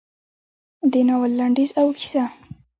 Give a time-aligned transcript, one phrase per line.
[0.91, 2.23] د ناول لنډیز او کیسه: